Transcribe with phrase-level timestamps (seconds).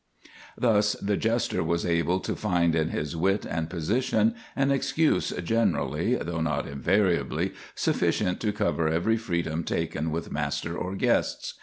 [0.57, 6.15] Thus the jester was able to find in his wit and position an excuse generally,
[6.15, 11.53] though not invariably, sufficient to cover every freedom taken with master or guests.